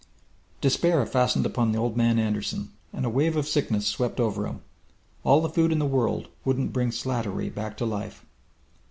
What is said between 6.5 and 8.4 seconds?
bring Slattery back to life.